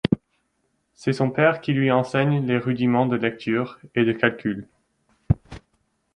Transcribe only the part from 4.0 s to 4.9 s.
de calcul.